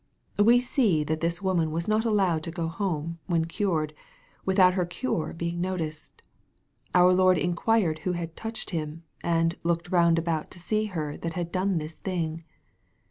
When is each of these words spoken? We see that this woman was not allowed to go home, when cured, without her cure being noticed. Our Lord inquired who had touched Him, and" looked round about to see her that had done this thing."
We 0.39 0.59
see 0.59 1.03
that 1.03 1.21
this 1.21 1.43
woman 1.43 1.69
was 1.69 1.87
not 1.87 2.05
allowed 2.05 2.41
to 2.45 2.51
go 2.51 2.67
home, 2.67 3.19
when 3.27 3.45
cured, 3.45 3.93
without 4.43 4.73
her 4.73 4.83
cure 4.83 5.31
being 5.31 5.61
noticed. 5.61 6.23
Our 6.95 7.13
Lord 7.13 7.37
inquired 7.37 7.99
who 7.99 8.13
had 8.13 8.35
touched 8.35 8.71
Him, 8.71 9.03
and" 9.21 9.53
looked 9.63 9.91
round 9.91 10.17
about 10.17 10.49
to 10.49 10.59
see 10.59 10.85
her 10.85 11.17
that 11.17 11.33
had 11.33 11.51
done 11.51 11.77
this 11.77 11.97
thing." 11.97 12.43